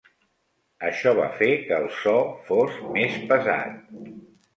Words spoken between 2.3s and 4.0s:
fos més pesat.